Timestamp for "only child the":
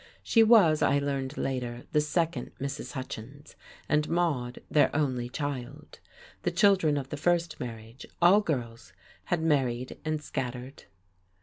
4.95-6.49